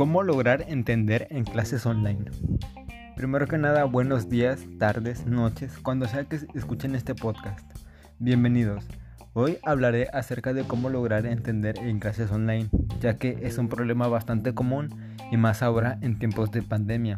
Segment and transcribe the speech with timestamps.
[0.00, 2.24] ¿Cómo lograr entender en clases online?
[3.16, 7.60] Primero que nada, buenos días, tardes, noches, cuando sea que escuchen este podcast.
[8.18, 8.86] Bienvenidos.
[9.34, 12.70] Hoy hablaré acerca de cómo lograr entender en clases online,
[13.02, 14.88] ya que es un problema bastante común
[15.30, 17.16] y más ahora en tiempos de pandemia.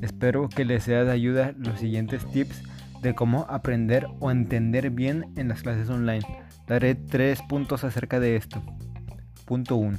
[0.00, 2.62] Espero que les sea de ayuda los siguientes tips
[3.02, 6.24] de cómo aprender o entender bien en las clases online.
[6.68, 8.62] Daré tres puntos acerca de esto.
[9.44, 9.98] Punto 1.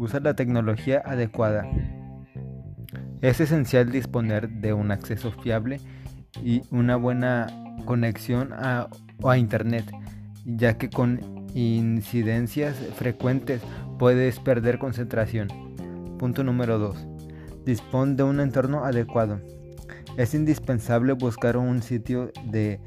[0.00, 1.68] Usa la tecnología adecuada.
[3.20, 5.78] Es esencial disponer de un acceso fiable
[6.42, 7.48] y una buena
[7.84, 8.88] conexión a,
[9.22, 9.84] a Internet,
[10.46, 11.20] ya que con
[11.54, 13.60] incidencias frecuentes
[13.98, 15.48] puedes perder concentración.
[16.18, 17.06] Punto número 2.
[17.66, 19.42] Dispone de un entorno adecuado.
[20.16, 22.80] Es indispensable buscar un sitio de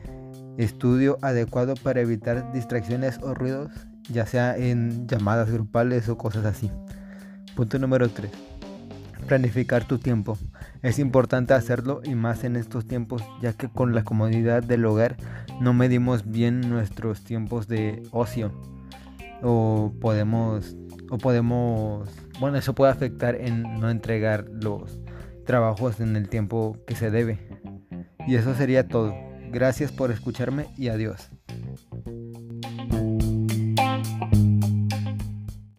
[0.58, 3.70] estudio adecuado para evitar distracciones o ruidos
[4.10, 6.72] ya sea en llamadas grupales o cosas así.
[7.56, 8.32] Punto número 3.
[9.28, 10.38] Planificar tu tiempo.
[10.82, 15.18] Es importante hacerlo y más en estos tiempos, ya que con la comodidad del hogar
[15.62, 18.52] no medimos bien nuestros tiempos de ocio.
[19.42, 20.76] O podemos
[21.10, 22.10] o podemos,
[22.40, 25.00] bueno, eso puede afectar en no entregar los
[25.46, 27.40] trabajos en el tiempo que se debe.
[28.28, 29.14] Y eso sería todo.
[29.52, 31.30] Gracias por escucharme y adiós.